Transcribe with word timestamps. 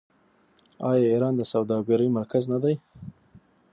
آیا 0.89 1.05
ایران 1.13 1.33
د 1.37 1.41
سوداګرۍ 1.53 2.09
مرکز 2.17 2.43
نه 2.53 2.57
دی؟ 2.63 2.75